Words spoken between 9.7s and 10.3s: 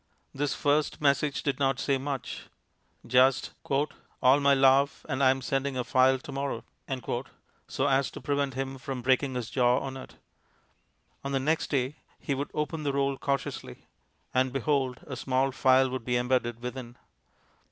on it.